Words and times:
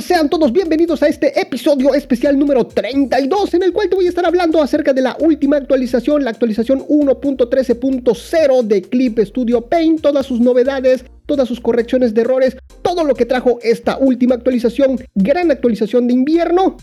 Sean 0.00 0.30
todos 0.30 0.52
bienvenidos 0.52 1.02
a 1.02 1.08
este 1.08 1.40
episodio 1.40 1.92
especial 1.92 2.38
número 2.38 2.66
32 2.66 3.54
en 3.54 3.62
el 3.64 3.72
cual 3.72 3.88
te 3.88 3.96
voy 3.96 4.06
a 4.06 4.08
estar 4.08 4.24
hablando 4.24 4.62
acerca 4.62 4.92
de 4.92 5.02
la 5.02 5.16
última 5.20 5.56
actualización, 5.56 6.24
la 6.24 6.30
actualización 6.30 6.86
1.13.0 6.86 8.62
de 8.62 8.82
Clip 8.82 9.18
Studio 9.18 9.62
Paint, 9.62 10.00
todas 10.00 10.24
sus 10.24 10.40
novedades, 10.40 11.04
todas 11.26 11.48
sus 11.48 11.60
correcciones 11.60 12.14
de 12.14 12.20
errores, 12.20 12.56
todo 12.82 13.04
lo 13.04 13.14
que 13.14 13.26
trajo 13.26 13.58
esta 13.62 13.98
última 13.98 14.36
actualización, 14.36 14.98
gran 15.14 15.50
actualización 15.50 16.06
de 16.06 16.14
invierno. 16.14 16.76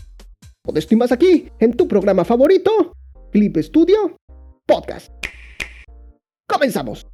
Todo 0.62 0.78
esto 0.78 0.96
más 0.96 1.10
aquí 1.10 1.48
en 1.58 1.72
tu 1.72 1.88
programa 1.88 2.24
favorito, 2.24 2.92
Clip 3.32 3.56
Studio 3.56 4.16
Podcast. 4.66 5.10
Comenzamos. 6.46 7.06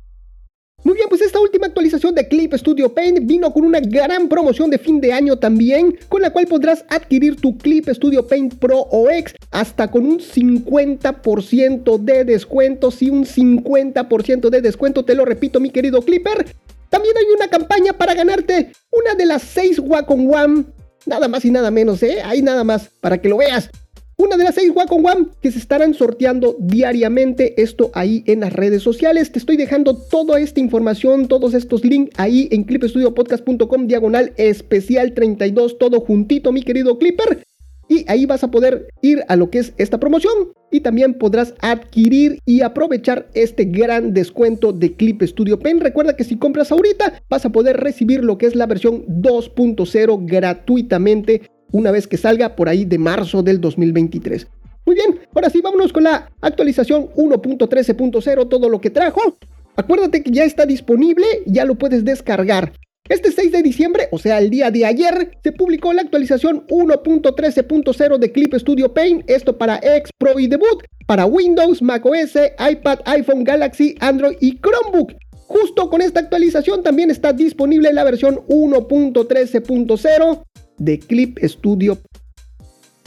Muy 0.84 0.96
bien, 0.96 1.08
pues 1.08 1.20
esta 1.20 1.38
última 1.38 1.66
actualización 1.66 2.12
de 2.12 2.26
Clip 2.26 2.52
Studio 2.54 2.92
Paint 2.92 3.20
vino 3.22 3.52
con 3.52 3.64
una 3.64 3.78
gran 3.78 4.28
promoción 4.28 4.68
de 4.68 4.78
fin 4.78 5.00
de 5.00 5.12
año 5.12 5.38
también, 5.38 5.96
con 6.08 6.22
la 6.22 6.32
cual 6.32 6.48
podrás 6.48 6.84
adquirir 6.88 7.36
tu 7.36 7.56
Clip 7.56 7.88
Studio 7.88 8.26
Paint 8.26 8.56
Pro 8.56 8.80
o 8.90 9.08
X 9.08 9.34
hasta 9.52 9.88
con 9.88 10.04
un 10.04 10.18
50% 10.18 11.98
de 11.98 12.24
descuento, 12.24 12.90
sí, 12.90 13.10
un 13.10 13.24
50% 13.24 14.50
de 14.50 14.60
descuento, 14.60 15.04
te 15.04 15.14
lo 15.14 15.24
repito 15.24 15.60
mi 15.60 15.70
querido 15.70 16.02
Clipper. 16.02 16.52
También 16.90 17.16
hay 17.16 17.26
una 17.36 17.48
campaña 17.48 17.92
para 17.92 18.14
ganarte 18.14 18.72
una 18.90 19.14
de 19.14 19.26
las 19.26 19.42
6 19.42 19.78
Wacom 19.78 20.30
One, 20.32 20.64
nada 21.06 21.28
más 21.28 21.44
y 21.44 21.52
nada 21.52 21.70
menos, 21.70 22.02
¿eh? 22.02 22.22
Ahí 22.24 22.42
nada 22.42 22.64
más, 22.64 22.90
para 23.00 23.20
que 23.20 23.28
lo 23.28 23.36
veas 23.36 23.70
una 24.22 24.36
de 24.36 24.44
las 24.44 24.54
seis 24.54 24.70
Wacom 24.74 25.04
One 25.04 25.26
que 25.40 25.50
se 25.50 25.58
estarán 25.58 25.94
sorteando 25.94 26.56
diariamente. 26.60 27.60
Esto 27.60 27.90
ahí 27.92 28.22
en 28.26 28.40
las 28.40 28.52
redes 28.52 28.82
sociales. 28.82 29.32
Te 29.32 29.38
estoy 29.38 29.56
dejando 29.56 29.96
toda 29.96 30.40
esta 30.40 30.60
información, 30.60 31.26
todos 31.26 31.54
estos 31.54 31.84
links 31.84 32.12
ahí 32.18 32.48
en 32.52 32.64
clipstudiopodcast.com 32.64 33.86
diagonal 33.86 34.32
especial 34.36 35.12
32, 35.14 35.78
todo 35.78 36.00
juntito, 36.00 36.52
mi 36.52 36.62
querido 36.62 36.98
Clipper. 36.98 37.44
Y 37.88 38.04
ahí 38.08 38.24
vas 38.24 38.44
a 38.44 38.50
poder 38.50 38.88
ir 39.02 39.24
a 39.28 39.36
lo 39.36 39.50
que 39.50 39.58
es 39.58 39.74
esta 39.76 39.98
promoción 39.98 40.32
y 40.70 40.80
también 40.80 41.14
podrás 41.14 41.54
adquirir 41.60 42.38
y 42.46 42.62
aprovechar 42.62 43.28
este 43.34 43.64
gran 43.66 44.14
descuento 44.14 44.72
de 44.72 44.94
Clip 44.94 45.20
Studio 45.22 45.58
Pen. 45.58 45.80
Recuerda 45.80 46.16
que 46.16 46.24
si 46.24 46.38
compras 46.38 46.72
ahorita 46.72 47.22
vas 47.28 47.44
a 47.44 47.50
poder 47.50 47.76
recibir 47.78 48.24
lo 48.24 48.38
que 48.38 48.46
es 48.46 48.54
la 48.54 48.66
versión 48.66 49.04
2.0 49.06 50.24
gratuitamente 50.24 51.42
una 51.72 51.90
vez 51.90 52.06
que 52.06 52.16
salga 52.16 52.54
por 52.54 52.68
ahí 52.68 52.84
de 52.84 52.98
marzo 52.98 53.42
del 53.42 53.60
2023. 53.60 54.46
Muy 54.84 54.96
bien, 54.96 55.20
ahora 55.34 55.50
sí, 55.50 55.60
vámonos 55.60 55.92
con 55.92 56.04
la 56.04 56.30
actualización 56.40 57.08
1.13.0, 57.16 58.48
todo 58.48 58.68
lo 58.68 58.80
que 58.80 58.90
trajo. 58.90 59.38
Acuérdate 59.76 60.22
que 60.22 60.30
ya 60.30 60.44
está 60.44 60.66
disponible, 60.66 61.24
ya 61.46 61.64
lo 61.64 61.76
puedes 61.76 62.04
descargar. 62.04 62.72
Este 63.08 63.32
6 63.32 63.52
de 63.52 63.62
diciembre, 63.62 64.08
o 64.12 64.18
sea, 64.18 64.38
el 64.38 64.48
día 64.50 64.70
de 64.70 64.84
ayer, 64.84 65.36
se 65.42 65.52
publicó 65.52 65.92
la 65.92 66.02
actualización 66.02 66.66
1.13.0 66.68 68.18
de 68.18 68.32
Clip 68.32 68.54
Studio 68.54 68.94
Paint, 68.94 69.28
esto 69.28 69.58
para 69.58 69.80
X, 69.82 70.10
Pro 70.18 70.38
y 70.38 70.46
Debut, 70.46 70.84
para 71.06 71.26
Windows, 71.26 71.82
macOS, 71.82 72.36
iPad, 72.70 73.00
iPhone, 73.06 73.44
Galaxy, 73.44 73.96
Android 74.00 74.36
y 74.40 74.58
Chromebook. 74.60 75.14
Justo 75.46 75.90
con 75.90 76.00
esta 76.00 76.20
actualización 76.20 76.82
también 76.82 77.10
está 77.10 77.32
disponible 77.32 77.92
la 77.92 78.04
versión 78.04 78.36
1.13.0 78.46 80.44
de 80.84 80.98
Clip 80.98 81.38
Studio. 81.42 81.98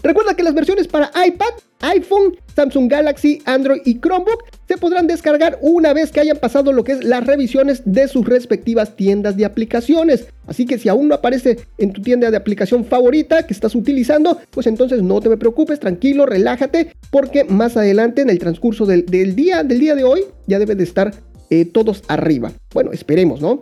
Recuerda 0.06 0.36
que 0.36 0.44
las 0.44 0.54
versiones 0.54 0.88
para 0.88 1.12
iPad, 1.26 1.50
iPhone, 1.82 2.38
Samsung 2.56 2.90
Galaxy, 2.90 3.42
Android 3.46 3.82
y 3.86 4.00
Chromebook 4.00 4.44
se 4.68 4.78
podrán 4.78 5.08
descargar 5.08 5.58
una 5.62 5.94
vez 5.94 6.12
que 6.12 6.20
hayan 6.20 6.38
pasado 6.38 6.72
lo 6.72 6.84
que 6.84 6.92
es 6.92 7.04
las 7.04 7.26
revisiones 7.26 7.82
de 7.86 8.08
sus 8.08 8.24
respectivas 8.24 8.96
tiendas 8.96 9.36
de 9.36 9.46
aplicaciones. 9.46 10.28
Así 10.46 10.68
que 10.68 10.78
si 10.78 10.90
aún 10.90 11.08
no 11.08 11.16
aparece 11.16 11.58
en 11.80 11.92
tu 11.92 12.04
tienda 12.04 12.30
de 12.30 12.38
aplicación 12.38 12.86
favorita 12.86 13.48
que 13.48 13.54
estás 13.54 13.74
utilizando, 13.74 14.40
pues 14.52 14.68
entonces 14.68 15.02
no 15.02 15.20
te 15.22 15.36
preocupes, 15.38 15.80
tranquilo, 15.80 16.28
relájate, 16.28 16.92
porque 17.10 17.44
más 17.44 17.76
adelante 17.76 18.22
en 18.22 18.30
el 18.30 18.38
transcurso 18.38 18.86
del, 18.86 19.06
día, 19.36 19.64
del 19.64 19.80
día 19.80 19.96
de 19.96 20.04
hoy, 20.04 20.22
ya 20.46 20.60
deben 20.60 20.78
de 20.78 20.84
estar 20.84 21.16
eh, 21.50 21.66
todos 21.66 22.04
arriba. 22.08 22.52
Bueno, 22.74 22.92
esperemos, 22.92 23.42
¿no? 23.42 23.60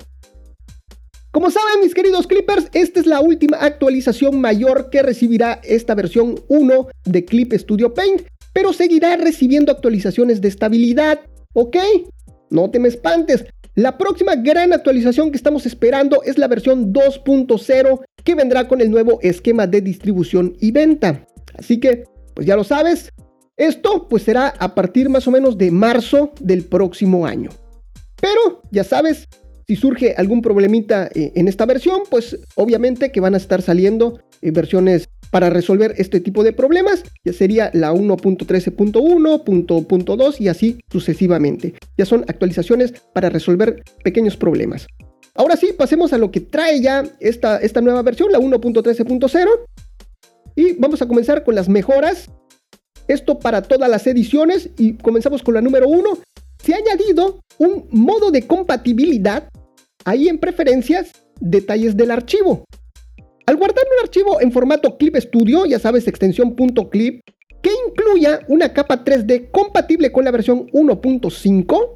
Como 1.33 1.49
saben 1.49 1.81
mis 1.81 1.95
queridos 1.95 2.27
Clippers, 2.27 2.67
esta 2.73 2.99
es 2.99 3.07
la 3.07 3.19
última 3.19 3.57
actualización 3.57 4.39
mayor 4.39 4.91
que 4.91 5.01
recibirá 5.01 5.59
esta 5.63 5.95
versión 5.95 6.39
1 6.47 6.88
de 7.05 7.25
Clip 7.25 7.51
Studio 7.53 7.91
Paint, 7.95 8.21
pero 8.53 8.71
seguirá 8.71 9.17
recibiendo 9.17 9.71
actualizaciones 9.71 10.41
de 10.41 10.49
estabilidad, 10.49 11.21
¿ok? 11.53 11.77
No 12.51 12.69
te 12.69 12.77
me 12.77 12.88
espantes, 12.88 13.45
la 13.73 13.97
próxima 13.97 14.35
gran 14.35 14.73
actualización 14.73 15.31
que 15.31 15.38
estamos 15.38 15.66
esperando 15.66 16.21
es 16.21 16.38
la 16.38 16.47
versión 16.47 16.94
2.0 16.94 18.01
que 18.23 18.35
vendrá 18.35 18.67
con 18.67 18.79
el 18.79 18.91
nuevo 18.91 19.17
esquema 19.23 19.65
de 19.65 19.81
distribución 19.81 20.55
y 20.59 20.69
venta. 20.69 21.25
Así 21.57 21.79
que, 21.79 22.03
pues 22.35 22.45
ya 22.45 22.55
lo 22.55 22.63
sabes, 22.63 23.11
esto 23.57 24.07
pues 24.07 24.21
será 24.21 24.50
a 24.50 24.75
partir 24.75 25.09
más 25.09 25.27
o 25.27 25.31
menos 25.31 25.57
de 25.57 25.71
marzo 25.71 26.31
del 26.39 26.63
próximo 26.63 27.25
año. 27.25 27.50
Pero, 28.21 28.61
ya 28.69 28.83
sabes, 28.83 29.27
si 29.68 29.75
surge 29.75 30.13
algún 30.18 30.41
problemita 30.41 31.09
eh, 31.13 31.31
en 31.35 31.47
esta 31.47 31.66
versión, 31.66 32.01
pues 32.09 32.40
obviamente 32.56 33.12
que 33.12 33.19
van 33.19 33.34
a 33.34 33.38
estar 33.38 33.62
saliendo 33.62 34.19
eh, 34.41 34.51
versiones 34.51 35.09
para 35.31 35.50
resolver 35.50 35.96
este 35.97 36.19
tipo 36.19 36.44
de 36.44 36.53
problemas. 36.53 37.03
Ya 37.24 37.34
sería 37.34 37.72
la 37.74 37.91
1.13.1, 37.94 40.35
y 40.40 40.47
así 40.47 40.79
sucesivamente. 40.91 41.74
Ya 41.97 42.06
son 42.06 42.24
actualizaciones 42.28 42.94
para 43.13 43.29
resolver 43.29 43.84
pequeños 44.03 44.38
problemas. 44.38 44.85
Ahora 45.35 45.57
sí, 45.57 45.72
pasemos 45.75 46.13
a 46.13 46.19
lo 46.19 46.30
que 46.30 46.41
trae 46.41 46.80
ya 46.81 47.03
esta, 47.19 47.57
esta 47.57 47.81
nueva 47.81 48.03
versión, 48.03 48.31
la 48.31 48.40
1.13.0. 48.40 49.47
Y 50.56 50.74
vamos 50.74 51.01
a 51.01 51.07
comenzar 51.07 51.44
con 51.44 51.56
las 51.56 51.68
mejoras. 51.68 52.30
Esto 53.07 53.40
para 53.40 53.63
todas 53.63 53.90
las 53.90 54.06
ediciones 54.06 54.69
y 54.78 54.94
comenzamos 54.94 55.41
con 55.41 55.56
la 55.56 55.62
número 55.62 55.88
1. 55.88 56.19
Se 56.63 56.74
ha 56.74 56.78
añadido 56.78 57.41
un 57.57 57.88
modo 57.91 58.31
de 58.31 58.47
compatibilidad 58.47 59.50
ahí 60.06 60.29
en 60.29 60.40
preferencias, 60.40 61.12
detalles 61.41 61.97
del 61.97 62.09
archivo. 62.09 62.63
Al 63.46 63.57
guardar 63.57 63.84
un 63.84 64.06
archivo 64.06 64.40
en 64.40 64.53
formato 64.53 64.97
Clip 64.97 65.18
Studio, 65.18 65.66
ya 65.66 65.78
sabes, 65.78 66.07
extensión 66.07 66.56
.clip, 66.56 67.22
que 67.62 67.72
incluya 67.88 68.40
una 68.47 68.72
capa 68.72 69.03
3D 69.03 69.51
compatible 69.51 70.13
con 70.13 70.24
la 70.24 70.31
versión 70.31 70.68
1.5, 70.68 71.96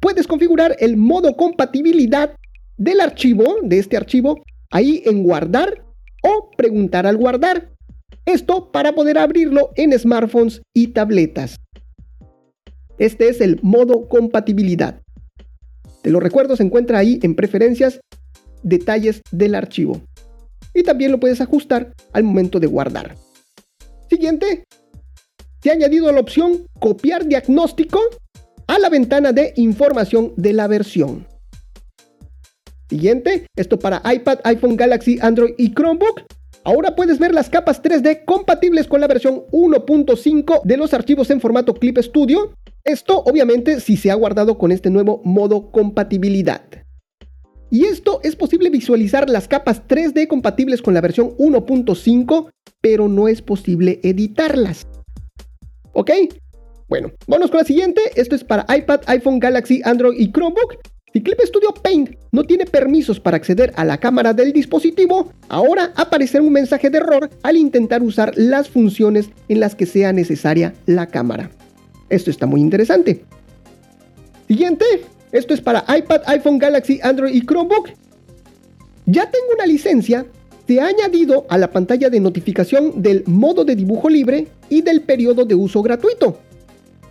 puedes 0.00 0.26
configurar 0.26 0.76
el 0.80 0.96
modo 0.96 1.36
compatibilidad 1.36 2.34
del 2.78 3.02
archivo, 3.02 3.56
de 3.62 3.80
este 3.80 3.98
archivo, 3.98 4.42
ahí 4.70 5.02
en 5.04 5.24
guardar 5.24 5.84
o 6.22 6.50
preguntar 6.56 7.06
al 7.06 7.18
guardar. 7.18 7.70
Esto 8.24 8.72
para 8.72 8.94
poder 8.94 9.18
abrirlo 9.18 9.72
en 9.76 9.98
smartphones 9.98 10.62
y 10.72 10.88
tabletas. 10.88 11.58
Este 12.98 13.28
es 13.28 13.40
el 13.40 13.58
modo 13.62 14.08
compatibilidad. 14.08 15.00
Te 16.02 16.10
lo 16.10 16.20
recuerdo, 16.20 16.56
se 16.56 16.62
encuentra 16.62 16.98
ahí 16.98 17.18
en 17.22 17.34
preferencias, 17.34 18.00
detalles 18.62 19.22
del 19.30 19.54
archivo. 19.54 20.00
Y 20.74 20.82
también 20.82 21.12
lo 21.12 21.20
puedes 21.20 21.40
ajustar 21.40 21.92
al 22.12 22.24
momento 22.24 22.60
de 22.60 22.66
guardar. 22.66 23.16
Siguiente, 24.10 24.64
se 25.62 25.70
ha 25.70 25.72
añadido 25.72 26.12
la 26.12 26.20
opción 26.20 26.66
copiar 26.78 27.26
diagnóstico 27.26 28.00
a 28.66 28.78
la 28.78 28.90
ventana 28.90 29.32
de 29.32 29.54
información 29.56 30.32
de 30.36 30.52
la 30.52 30.66
versión. 30.66 31.26
Siguiente, 32.88 33.46
esto 33.56 33.78
para 33.78 34.02
iPad, 34.12 34.40
iPhone, 34.44 34.76
Galaxy, 34.76 35.18
Android 35.20 35.54
y 35.56 35.72
Chromebook. 35.72 36.22
Ahora 36.64 36.94
puedes 36.94 37.18
ver 37.18 37.34
las 37.34 37.50
capas 37.50 37.82
3D 37.82 38.24
compatibles 38.24 38.86
con 38.86 39.00
la 39.00 39.06
versión 39.06 39.44
1.5 39.52 40.62
de 40.64 40.76
los 40.76 40.94
archivos 40.94 41.30
en 41.30 41.40
formato 41.40 41.74
Clip 41.74 41.98
Studio 41.98 42.54
esto 42.84 43.22
obviamente 43.24 43.80
si 43.80 43.96
se 43.96 44.10
ha 44.10 44.14
guardado 44.14 44.58
con 44.58 44.70
este 44.70 44.90
nuevo 44.90 45.20
modo 45.24 45.70
compatibilidad. 45.70 46.62
Y 47.70 47.86
esto 47.86 48.20
es 48.22 48.36
posible 48.36 48.70
visualizar 48.70 49.28
las 49.28 49.48
capas 49.48 49.82
3D 49.88 50.28
compatibles 50.28 50.80
con 50.80 50.94
la 50.94 51.00
versión 51.00 51.36
1.5, 51.38 52.50
pero 52.80 53.08
no 53.08 53.26
es 53.26 53.42
posible 53.42 53.98
editarlas. 54.02 54.86
¿Ok? 55.92 56.10
Bueno, 56.88 57.10
vamos 57.26 57.50
con 57.50 57.58
la 57.58 57.64
siguiente. 57.64 58.00
Esto 58.14 58.36
es 58.36 58.44
para 58.44 58.66
iPad, 58.76 59.00
iPhone, 59.06 59.40
Galaxy, 59.40 59.80
Android 59.84 60.20
y 60.20 60.30
Chromebook. 60.30 60.76
Si 61.12 61.22
Clip 61.22 61.40
Studio 61.44 61.72
Paint 61.72 62.16
no 62.32 62.44
tiene 62.44 62.66
permisos 62.66 63.18
para 63.18 63.36
acceder 63.36 63.72
a 63.76 63.84
la 63.84 63.98
cámara 63.98 64.34
del 64.34 64.52
dispositivo, 64.52 65.32
ahora 65.48 65.92
aparecerá 65.96 66.42
un 66.42 66.52
mensaje 66.52 66.90
de 66.90 66.98
error 66.98 67.30
al 67.42 67.56
intentar 67.56 68.02
usar 68.02 68.32
las 68.36 68.68
funciones 68.68 69.30
en 69.48 69.60
las 69.60 69.74
que 69.74 69.86
sea 69.86 70.12
necesaria 70.12 70.74
la 70.86 71.06
cámara. 71.06 71.50
Esto 72.14 72.30
está 72.30 72.46
muy 72.46 72.60
interesante. 72.60 73.24
Siguiente, 74.46 74.84
esto 75.32 75.52
es 75.52 75.60
para 75.60 75.84
iPad, 75.88 76.20
iPhone, 76.26 76.58
Galaxy, 76.58 77.00
Android 77.02 77.34
y 77.34 77.44
Chromebook. 77.44 77.88
Ya 79.06 79.28
tengo 79.28 79.46
una 79.52 79.66
licencia, 79.66 80.24
se 80.68 80.80
ha 80.80 80.86
añadido 80.86 81.44
a 81.48 81.58
la 81.58 81.72
pantalla 81.72 82.10
de 82.10 82.20
notificación 82.20 83.02
del 83.02 83.24
modo 83.26 83.64
de 83.64 83.74
dibujo 83.74 84.08
libre 84.08 84.46
y 84.68 84.82
del 84.82 85.00
periodo 85.00 85.44
de 85.44 85.56
uso 85.56 85.82
gratuito. 85.82 86.38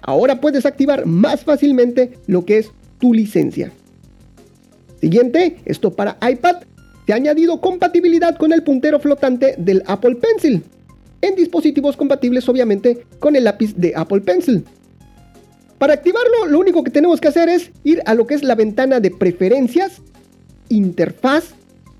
Ahora 0.01 0.39
puedes 0.39 0.65
activar 0.65 1.05
más 1.05 1.43
fácilmente 1.43 2.13
lo 2.27 2.45
que 2.45 2.59
es 2.59 2.71
tu 2.97 3.13
licencia. 3.13 3.73
Siguiente, 5.01 5.57
esto 5.65 5.91
para 5.91 6.17
iPad. 6.25 6.63
se 7.05 7.11
ha 7.11 7.17
añadido 7.17 7.59
compatibilidad 7.59 8.37
con 8.37 8.53
el 8.53 8.63
puntero 8.63 9.01
flotante 9.01 9.55
del 9.57 9.83
Apple 9.85 10.15
Pencil, 10.15 10.63
en 11.19 11.35
dispositivos 11.35 11.97
compatibles 11.97 12.47
obviamente 12.47 13.05
con 13.19 13.35
el 13.35 13.43
lápiz 13.43 13.75
de 13.75 13.91
Apple 13.97 14.21
Pencil. 14.21 14.63
Para 15.83 15.95
activarlo, 15.95 16.45
lo 16.47 16.59
único 16.59 16.81
que 16.81 16.91
tenemos 16.91 17.19
que 17.19 17.27
hacer 17.27 17.49
es 17.49 17.69
ir 17.83 18.01
a 18.05 18.13
lo 18.13 18.25
que 18.25 18.35
es 18.35 18.41
la 18.41 18.55
ventana 18.55 19.01
de 19.01 19.11
preferencias, 19.11 20.01
interfaz, 20.69 21.55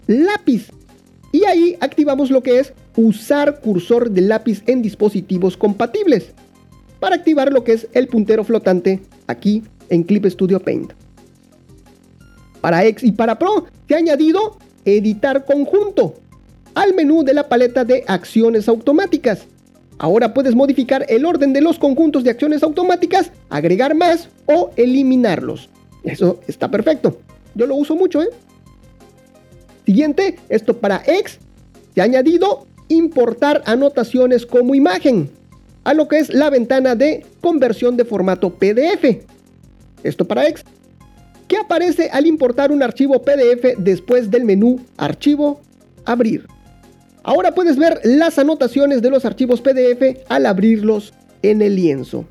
lápiz. 0.07 0.71
Y 1.33 1.43
ahí 1.43 1.75
activamos 1.81 2.31
lo 2.31 2.41
que 2.41 2.59
es 2.59 2.71
usar 2.95 3.59
cursor 3.59 4.09
de 4.09 4.21
lápiz 4.21 4.63
en 4.67 4.81
dispositivos 4.81 5.57
compatibles. 5.57 6.31
Para 7.01 7.17
activar 7.17 7.51
lo 7.51 7.65
que 7.65 7.73
es 7.73 7.89
el 7.91 8.07
puntero 8.07 8.45
flotante 8.45 9.01
aquí 9.27 9.63
en 9.89 10.03
Clip 10.03 10.27
Studio 10.27 10.61
Paint. 10.61 10.93
Para 12.61 12.85
X 12.85 13.03
y 13.03 13.11
para 13.11 13.37
Pro 13.37 13.65
se 13.89 13.95
ha 13.95 13.97
añadido 13.97 14.59
editar 14.85 15.43
conjunto 15.43 16.13
al 16.73 16.93
menú 16.93 17.25
de 17.25 17.33
la 17.33 17.49
paleta 17.49 17.83
de 17.83 18.05
acciones 18.07 18.69
automáticas. 18.69 19.45
Ahora 19.97 20.33
puedes 20.33 20.55
modificar 20.55 21.05
el 21.09 21.25
orden 21.25 21.53
de 21.53 21.61
los 21.61 21.79
conjuntos 21.79 22.23
de 22.23 22.31
acciones 22.31 22.63
automáticas, 22.63 23.31
agregar 23.49 23.95
más 23.95 24.29
o 24.45 24.71
eliminarlos. 24.75 25.69
Eso 26.03 26.39
está 26.47 26.69
perfecto. 26.69 27.19
Yo 27.55 27.65
lo 27.67 27.75
uso 27.75 27.95
mucho, 27.95 28.21
¿eh? 28.21 28.29
Siguiente, 29.85 30.37
esto 30.49 30.77
para 30.77 31.03
X, 31.05 31.39
se 31.93 32.01
ha 32.01 32.05
añadido 32.05 32.65
importar 32.87 33.61
anotaciones 33.65 34.45
como 34.45 34.75
imagen 34.75 35.29
a 35.83 35.93
lo 35.93 36.07
que 36.07 36.19
es 36.19 36.33
la 36.33 36.49
ventana 36.49 36.95
de 36.95 37.25
conversión 37.41 37.97
de 37.97 38.05
formato 38.05 38.51
PDF. 38.51 39.23
Esto 40.03 40.25
para 40.25 40.47
X. 40.47 40.63
¿Qué 41.47 41.57
aparece 41.57 42.09
al 42.11 42.25
importar 42.25 42.71
un 42.71 42.81
archivo 42.81 43.21
PDF 43.21 43.77
después 43.77 44.31
del 44.31 44.45
menú 44.45 44.79
Archivo, 44.97 45.61
Abrir? 46.05 46.47
Ahora 47.23 47.55
puedes 47.55 47.77
ver 47.77 48.01
las 48.03 48.37
anotaciones 48.37 49.01
de 49.01 49.09
los 49.09 49.23
archivos 49.23 49.61
PDF 49.61 50.19
al 50.27 50.45
abrirlos 50.45 51.13
en 51.41 51.61
el 51.61 51.77
lienzo. 51.77 52.25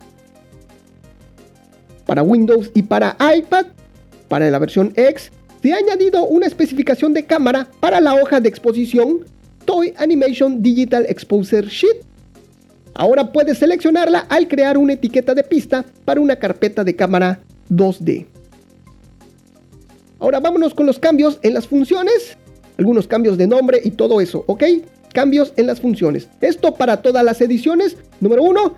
Para 2.04 2.22
Windows 2.22 2.70
y 2.74 2.82
para 2.82 3.16
iPad, 3.36 3.66
para 4.28 4.50
la 4.50 4.58
versión 4.58 4.92
X, 4.94 5.32
se 5.62 5.72
ha 5.72 5.76
añadido 5.76 6.26
una 6.26 6.46
especificación 6.46 7.14
de 7.14 7.24
cámara 7.24 7.68
para 7.80 8.00
la 8.00 8.14
hoja 8.14 8.40
de 8.40 8.50
exposición 8.50 9.20
Toy 9.64 9.94
Animation 9.96 10.62
Digital 10.62 11.06
Exposure 11.08 11.68
Sheet. 11.68 12.04
Ahora 12.94 13.32
puedes 13.32 13.58
seleccionarla 13.58 14.26
al 14.28 14.46
crear 14.46 14.76
una 14.76 14.92
etiqueta 14.92 15.34
de 15.34 15.42
pista 15.42 15.86
para 16.04 16.20
una 16.20 16.36
carpeta 16.36 16.84
de 16.84 16.94
cámara 16.94 17.40
2D. 17.70 18.26
Ahora 20.18 20.40
vámonos 20.40 20.74
con 20.74 20.84
los 20.84 20.98
cambios 20.98 21.38
en 21.42 21.54
las 21.54 21.66
funciones 21.66 22.36
algunos 22.78 23.06
cambios 23.06 23.38
de 23.38 23.46
nombre 23.46 23.80
y 23.84 23.90
todo 23.92 24.20
eso, 24.20 24.44
¿ok? 24.46 24.64
Cambios 25.12 25.52
en 25.56 25.66
las 25.66 25.80
funciones. 25.80 26.28
Esto 26.40 26.74
para 26.74 27.02
todas 27.02 27.24
las 27.24 27.40
ediciones. 27.40 27.96
Número 28.20 28.42
uno, 28.42 28.76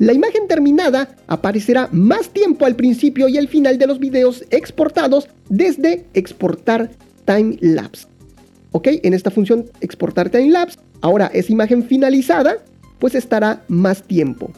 la 0.00 0.14
imagen 0.14 0.48
terminada 0.48 1.14
aparecerá 1.26 1.90
más 1.92 2.30
tiempo 2.30 2.64
al 2.64 2.74
principio 2.74 3.28
y 3.28 3.36
al 3.36 3.48
final 3.48 3.76
de 3.76 3.86
los 3.86 3.98
videos 3.98 4.44
exportados 4.50 5.28
desde 5.50 6.06
exportar 6.14 6.90
timelapse. 7.26 8.06
¿Ok? 8.72 8.88
En 9.02 9.12
esta 9.12 9.30
función 9.30 9.66
exportar 9.82 10.30
timelapse, 10.30 10.78
ahora 11.02 11.30
es 11.34 11.50
imagen 11.50 11.84
finalizada, 11.84 12.58
pues 12.98 13.14
estará 13.14 13.62
más 13.68 14.02
tiempo. 14.02 14.50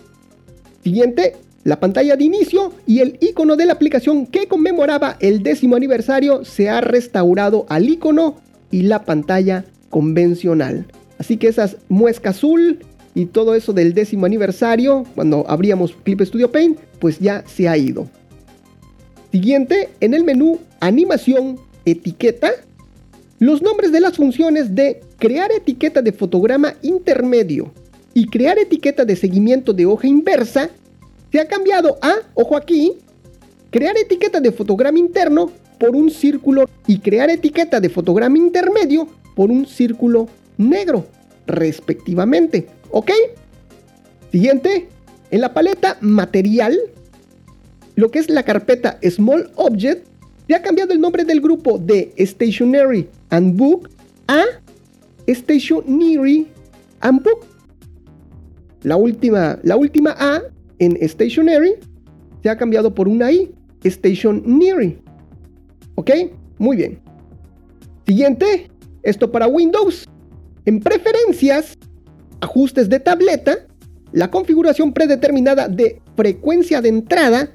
Siguiente, 0.85 1.35
la 1.65 1.79
pantalla 1.79 2.17
de 2.17 2.25
inicio 2.25 2.73
y 2.87 3.01
el 3.01 3.19
icono 3.21 3.57
de 3.57 3.67
la 3.67 3.75
aplicación 3.75 4.27
que 4.27 4.49
conmemoraba 4.49 5.17
el 5.21 5.43
décimo 5.43 5.77
aniversario 5.77 6.45
se 6.45 6.69
ha 6.69 6.81
restaurado 6.81 7.67
al 7.69 7.89
icono 7.89 8.37
y 8.71 8.83
la 8.83 9.05
pantalla 9.05 9.65
convencional. 9.91 10.87
Así 11.19 11.37
que 11.37 11.49
esas 11.49 11.77
muesca 11.89 12.31
azul 12.31 12.81
y 13.15 13.27
todo 13.27 13.55
eso 13.55 13.73
del 13.73 13.95
décimo 13.95 14.27
aniversario, 14.27 15.05
cuando 15.15 15.45
abríamos 15.49 15.95
Clip 16.03 16.21
Studio 16.23 16.51
Paint, 16.51 16.79
pues 16.99 17.21
ya 17.21 17.45
se 17.47 17.69
ha 17.69 17.77
ido. 17.77 18.09
Siguiente, 19.31 19.91
en 20.01 20.15
el 20.15 20.25
menú 20.25 20.59
Animación, 20.81 21.61
Etiqueta, 21.85 22.51
los 23.39 23.63
nombres 23.63 23.93
de 23.93 24.01
las 24.01 24.17
funciones 24.17 24.75
de 24.75 25.01
crear 25.19 25.51
etiqueta 25.53 26.03
de 26.03 26.13
fotograma 26.13 26.75
intermedio 26.83 27.73
y 28.15 28.27
crear 28.27 28.59
etiqueta 28.59 29.05
de 29.05 29.17
seguimiento 29.17 29.73
de 29.73 29.87
hoja 29.87 30.07
inversa 30.07 30.71
se 31.33 31.41
ha 31.41 31.49
cambiado 31.49 31.99
a, 32.03 32.17
ojo 32.35 32.57
aquí, 32.57 32.93
crear 33.71 33.97
etiqueta 33.97 34.39
de 34.39 34.53
fotograma 34.53 34.99
interno 34.99 35.51
por 35.79 35.97
un 35.97 36.11
círculo 36.11 36.69
y 36.87 36.99
crear 36.99 37.31
etiqueta 37.31 37.81
de 37.81 37.89
fotograma 37.89 38.37
intermedio 38.37 39.09
por 39.35 39.51
un 39.51 39.67
círculo 39.67 40.29
negro, 40.59 41.07
respectivamente. 41.47 42.69
¿Ok? 42.91 43.11
Siguiente, 44.31 44.89
en 45.31 45.41
la 45.41 45.55
paleta 45.55 45.97
material, 46.03 46.79
lo 47.97 48.11
que 48.11 48.19
es 48.19 48.29
la 48.29 48.43
carpeta 48.43 48.99
Small 49.03 49.51
Object, 49.57 50.07
se 50.47 50.55
ha 50.55 50.61
cambiado 50.61 50.93
el 50.93 51.01
nombre 51.01 51.25
del 51.25 51.41
grupo 51.41 51.79
de 51.79 52.13
Stationary 52.19 53.09
and 53.31 53.57
Book 53.57 53.89
a 54.29 54.45
Stationary 55.27 56.47
and 57.01 57.23
Book. 57.23 57.47
La 58.83 58.97
última, 58.97 59.59
la 59.63 59.77
última 59.77 60.15
A 60.19 60.43
en 60.85 61.09
Stationary 61.09 61.75
se 62.43 62.51
ha 62.51 62.57
cambiado 62.57 62.93
por 62.95 63.09
una 63.09 63.31
I, 63.31 63.55
Stationary. 63.85 64.99
¿Ok? 65.95 66.11
Muy 66.59 66.77
bien. 66.77 67.01
Siguiente, 68.07 68.69
esto 69.03 69.31
para 69.31 69.47
Windows. 69.47 70.09
En 70.65 70.81
preferencias, 70.81 71.79
ajustes 72.41 72.89
de 72.89 72.99
tableta, 72.99 73.67
la 74.13 74.31
configuración 74.31 74.93
predeterminada 74.93 75.69
de 75.69 76.03
frecuencia 76.17 76.81
de 76.81 76.89
entrada 76.89 77.55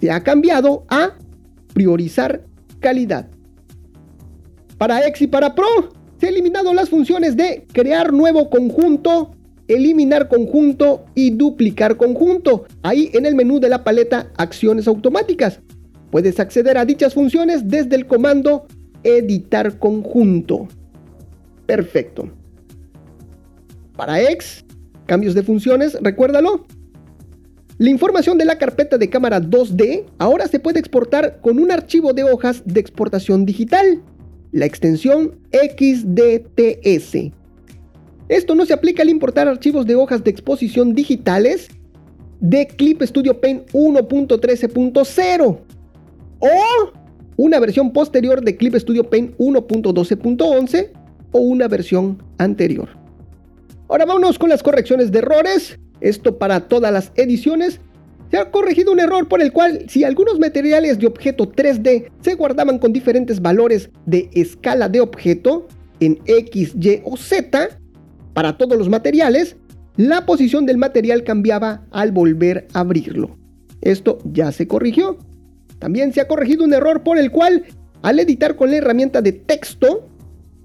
se 0.00 0.10
ha 0.10 0.22
cambiado 0.22 0.84
a 0.88 1.16
priorizar 1.74 2.44
calidad. 2.78 3.28
Para 4.78 5.06
X 5.08 5.22
y 5.22 5.26
para 5.26 5.54
Pro, 5.54 5.66
se 6.18 6.28
han 6.28 6.34
eliminado 6.34 6.72
las 6.72 6.88
funciones 6.88 7.36
de 7.36 7.66
crear 7.72 8.12
nuevo 8.12 8.48
conjunto 8.48 9.34
eliminar 9.74 10.28
conjunto 10.28 11.04
y 11.14 11.30
duplicar 11.30 11.96
conjunto, 11.96 12.66
ahí 12.82 13.10
en 13.14 13.26
el 13.26 13.34
menú 13.34 13.60
de 13.60 13.68
la 13.68 13.84
paleta 13.84 14.30
Acciones 14.36 14.88
automáticas. 14.88 15.60
Puedes 16.10 16.40
acceder 16.40 16.76
a 16.76 16.84
dichas 16.84 17.14
funciones 17.14 17.68
desde 17.68 17.96
el 17.96 18.06
comando 18.06 18.66
Editar 19.02 19.78
conjunto. 19.78 20.68
Perfecto. 21.66 22.28
Para 23.96 24.20
X, 24.20 24.64
cambios 25.06 25.34
de 25.34 25.42
funciones, 25.42 25.96
recuérdalo. 26.00 26.66
La 27.78 27.90
información 27.90 28.36
de 28.36 28.44
la 28.44 28.58
carpeta 28.58 28.98
de 28.98 29.08
cámara 29.08 29.40
2D 29.40 30.04
ahora 30.18 30.48
se 30.48 30.60
puede 30.60 30.80
exportar 30.80 31.40
con 31.40 31.58
un 31.58 31.70
archivo 31.70 32.12
de 32.12 32.24
hojas 32.24 32.62
de 32.66 32.80
exportación 32.80 33.46
digital, 33.46 34.02
la 34.52 34.66
extensión 34.66 35.38
XDTS. 35.52 37.39
Esto 38.30 38.54
no 38.54 38.64
se 38.64 38.72
aplica 38.72 39.02
al 39.02 39.08
importar 39.08 39.48
archivos 39.48 39.86
de 39.86 39.96
hojas 39.96 40.22
de 40.22 40.30
exposición 40.30 40.94
digitales 40.94 41.66
de 42.38 42.68
Clip 42.68 43.02
Studio 43.02 43.40
Paint 43.40 43.68
1.13.0 43.72 45.58
o 46.38 46.48
una 47.36 47.58
versión 47.58 47.92
posterior 47.92 48.40
de 48.40 48.56
Clip 48.56 48.76
Studio 48.76 49.10
Paint 49.10 49.36
1.12.11 49.36 50.90
o 51.32 51.40
una 51.40 51.66
versión 51.66 52.22
anterior. 52.38 52.88
Ahora 53.88 54.06
vámonos 54.06 54.38
con 54.38 54.48
las 54.48 54.62
correcciones 54.62 55.10
de 55.10 55.18
errores. 55.18 55.80
Esto 56.00 56.38
para 56.38 56.68
todas 56.68 56.92
las 56.92 57.10
ediciones. 57.16 57.80
Se 58.30 58.38
ha 58.38 58.52
corregido 58.52 58.92
un 58.92 59.00
error 59.00 59.26
por 59.26 59.42
el 59.42 59.52
cual 59.52 59.86
si 59.88 60.04
algunos 60.04 60.38
materiales 60.38 61.00
de 61.00 61.08
objeto 61.08 61.50
3D 61.50 62.12
se 62.20 62.34
guardaban 62.36 62.78
con 62.78 62.92
diferentes 62.92 63.42
valores 63.42 63.90
de 64.06 64.30
escala 64.34 64.88
de 64.88 65.00
objeto 65.00 65.66
en 65.98 66.20
X, 66.26 66.76
Y 66.80 67.00
o 67.02 67.16
Z, 67.16 67.80
para 68.32 68.56
todos 68.56 68.78
los 68.78 68.88
materiales, 68.88 69.56
la 69.96 70.24
posición 70.26 70.66
del 70.66 70.78
material 70.78 71.24
cambiaba 71.24 71.86
al 71.90 72.12
volver 72.12 72.68
a 72.72 72.80
abrirlo. 72.80 73.36
Esto 73.80 74.18
ya 74.24 74.52
se 74.52 74.66
corrigió. 74.66 75.18
También 75.78 76.12
se 76.12 76.20
ha 76.20 76.28
corregido 76.28 76.64
un 76.64 76.74
error 76.74 77.02
por 77.02 77.18
el 77.18 77.30
cual, 77.30 77.64
al 78.02 78.18
editar 78.18 78.56
con 78.56 78.70
la 78.70 78.76
herramienta 78.76 79.22
de 79.22 79.32
texto, 79.32 80.08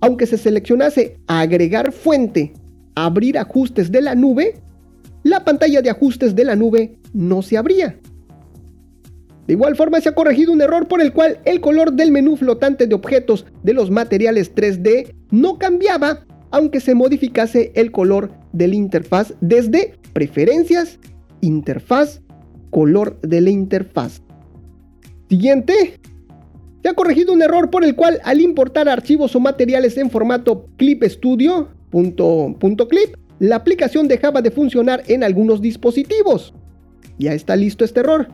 aunque 0.02 0.28
se 0.28 0.38
seleccionase 0.38 1.18
agregar 1.28 1.92
fuente, 1.92 2.54
abrir 2.96 3.38
ajustes 3.38 3.92
de 3.92 4.02
la 4.02 4.16
nube, 4.16 4.56
la 5.24 5.44
pantalla 5.44 5.82
de 5.82 5.90
ajustes 5.90 6.36
de 6.36 6.44
la 6.44 6.56
nube 6.56 6.98
no 7.14 7.42
se 7.42 7.58
abría. 7.58 7.98
De 9.48 9.54
igual 9.54 9.76
forma 9.76 10.02
se 10.02 10.10
ha 10.10 10.16
corregido 10.16 10.52
un 10.52 10.62
error 10.62 10.88
por 10.88 11.02
el 11.02 11.14
cual 11.14 11.40
el 11.46 11.62
color 11.62 11.94
del 11.94 12.12
menú 12.12 12.36
flotante 12.36 12.88
de 12.88 12.96
objetos 12.96 13.46
de 13.64 13.74
los 13.74 13.92
materiales 13.92 14.54
3D 14.54 15.14
no 15.32 15.58
cambiaba 15.60 16.26
aunque 16.56 16.80
se 16.80 16.96
modificase 16.96 17.74
el 17.76 17.92
color 17.92 18.32
de 18.54 18.70
la 18.70 18.76
interfaz 18.76 19.34
desde 19.42 19.96
preferencias, 20.14 21.00
interfaz, 21.42 22.22
color 22.70 23.20
de 23.20 23.42
la 23.42 23.50
interfaz. 23.50 24.22
Siguiente, 25.28 26.00
se 26.82 26.88
ha 26.88 26.94
corregido 26.94 27.34
un 27.34 27.42
error 27.42 27.70
por 27.70 27.84
el 27.84 27.94
cual 27.94 28.22
al 28.24 28.40
importar 28.40 28.88
archivos 28.88 29.36
o 29.36 29.42
materiales 29.42 29.98
en 29.98 30.10
formato 30.10 30.70
clip 30.78 31.04
studio, 31.04 31.68
clip, 31.92 33.18
la 33.40 33.58
aplicación 33.58 34.08
dejaba 34.08 34.42
de 34.42 34.52
funcionar 34.52 35.04
en 35.08 35.26
algunos 35.26 35.60
dispositivos. 35.60 36.54
Ya 37.20 37.34
está 37.34 37.58
listo 37.58 37.84
este 37.84 38.00
error. 38.00 38.30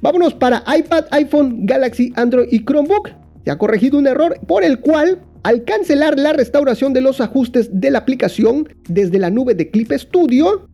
Vámonos 0.00 0.32
para 0.32 0.64
iPad, 0.74 1.04
iPhone, 1.10 1.66
Galaxy, 1.66 2.14
Android 2.16 2.48
y 2.50 2.64
Chromebook. 2.64 3.10
Se 3.44 3.50
ha 3.50 3.58
corregido 3.58 3.98
un 3.98 4.06
error 4.06 4.40
por 4.46 4.64
el 4.64 4.80
cual 4.80 5.20
al 5.46 5.62
cancelar 5.62 6.18
la 6.18 6.32
restauración 6.32 6.92
de 6.92 7.00
los 7.00 7.20
ajustes 7.20 7.70
de 7.72 7.92
la 7.92 7.98
aplicación 7.98 8.68
desde 8.88 9.20
la 9.20 9.30
nube 9.30 9.54
de 9.54 9.70
Clip 9.70 9.92
Studio, 9.92 10.66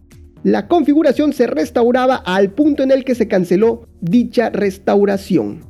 la 0.44 0.66
configuración 0.66 1.34
se 1.34 1.46
restauraba 1.46 2.14
al 2.14 2.52
punto 2.52 2.82
en 2.82 2.90
el 2.90 3.04
que 3.04 3.14
se 3.14 3.28
canceló 3.28 3.86
dicha 4.00 4.48
restauración. 4.48 5.60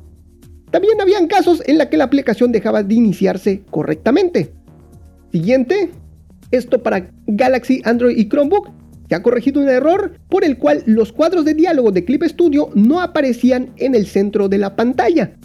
También 0.71 1.01
habían 1.01 1.27
casos 1.27 1.61
en 1.65 1.79
la 1.79 1.89
que 1.89 1.97
la 1.97 2.05
aplicación 2.05 2.53
dejaba 2.53 2.81
de 2.81 2.95
iniciarse 2.95 3.63
correctamente. 3.69 4.53
Siguiente, 5.33 5.89
esto 6.51 6.81
para 6.81 7.11
Galaxy, 7.27 7.81
Android 7.83 8.17
y 8.17 8.29
Chromebook. 8.29 8.69
Se 9.09 9.15
ha 9.15 9.21
corregido 9.21 9.59
un 9.59 9.67
error 9.67 10.17
por 10.29 10.45
el 10.45 10.57
cual 10.57 10.81
los 10.85 11.11
cuadros 11.11 11.43
de 11.43 11.55
diálogo 11.55 11.91
de 11.91 12.05
Clip 12.05 12.23
Studio 12.23 12.69
no 12.73 13.01
aparecían 13.01 13.73
en 13.75 13.95
el 13.95 14.07
centro 14.07 14.47
de 14.47 14.59
la 14.59 14.77
pantalla. 14.77 15.35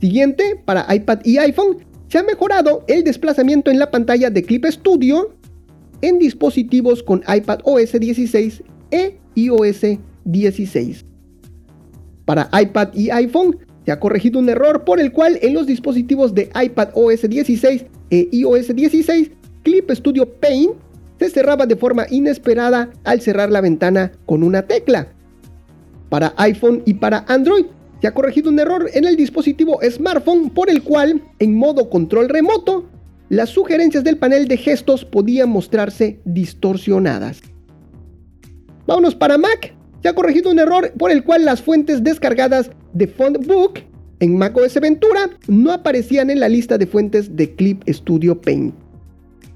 Siguiente, 0.00 0.58
para 0.64 0.86
iPad 0.94 1.18
y 1.22 1.36
iPhone, 1.36 1.84
se 2.14 2.20
ha 2.20 2.22
mejorado 2.22 2.84
el 2.86 3.02
desplazamiento 3.02 3.72
en 3.72 3.80
la 3.80 3.90
pantalla 3.90 4.30
de 4.30 4.44
Clip 4.44 4.64
Studio 4.66 5.34
en 6.00 6.20
dispositivos 6.20 7.02
con 7.02 7.24
iPad 7.26 7.58
OS 7.64 7.90
16 7.90 8.62
e 8.92 9.18
iOS 9.34 9.80
16. 10.24 11.04
Para 12.24 12.48
iPad 12.52 12.90
y 12.94 13.10
iPhone 13.10 13.58
se 13.84 13.90
ha 13.90 13.98
corregido 13.98 14.38
un 14.38 14.48
error 14.48 14.84
por 14.84 15.00
el 15.00 15.10
cual 15.10 15.40
en 15.42 15.54
los 15.54 15.66
dispositivos 15.66 16.32
de 16.36 16.50
iPad 16.54 16.90
OS 16.94 17.28
16 17.28 17.86
e 18.10 18.28
iOS 18.30 18.76
16 18.76 19.32
Clip 19.64 19.90
Studio 19.90 20.24
Paint 20.34 20.70
se 21.18 21.30
cerraba 21.30 21.66
de 21.66 21.74
forma 21.74 22.06
inesperada 22.10 22.90
al 23.02 23.22
cerrar 23.22 23.50
la 23.50 23.60
ventana 23.60 24.12
con 24.24 24.44
una 24.44 24.62
tecla. 24.62 25.08
Para 26.10 26.32
iPhone 26.36 26.80
y 26.86 26.94
para 26.94 27.24
Android 27.26 27.64
se 28.04 28.08
ha 28.08 28.12
corregido 28.12 28.50
un 28.50 28.58
error 28.58 28.90
en 28.92 29.06
el 29.06 29.16
dispositivo 29.16 29.80
smartphone 29.82 30.50
por 30.50 30.68
el 30.68 30.82
cual 30.82 31.22
en 31.38 31.56
modo 31.56 31.88
control 31.88 32.28
remoto 32.28 32.84
las 33.30 33.48
sugerencias 33.48 34.04
del 34.04 34.18
panel 34.18 34.46
de 34.46 34.58
gestos 34.58 35.06
podían 35.06 35.48
mostrarse 35.48 36.20
distorsionadas. 36.26 37.40
Vámonos 38.86 39.14
para 39.14 39.38
Mac. 39.38 39.74
Se 40.02 40.08
ha 40.10 40.14
corregido 40.14 40.50
un 40.50 40.58
error 40.58 40.92
por 40.98 41.10
el 41.10 41.24
cual 41.24 41.46
las 41.46 41.62
fuentes 41.62 42.04
descargadas 42.04 42.70
de 42.92 43.06
Fontbook 43.06 43.78
en 44.20 44.36
macOS 44.36 44.78
Ventura 44.82 45.30
no 45.48 45.72
aparecían 45.72 46.28
en 46.28 46.40
la 46.40 46.50
lista 46.50 46.76
de 46.76 46.86
fuentes 46.86 47.34
de 47.34 47.54
Clip 47.54 47.88
Studio 47.88 48.38
Paint. 48.38 48.74